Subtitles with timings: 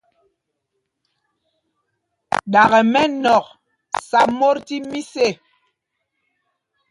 [2.51, 3.45] Ɗakɛ mɛnɔ̂k
[4.07, 5.29] sá mot tí mis ê.